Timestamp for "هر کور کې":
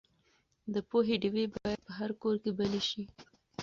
1.99-2.51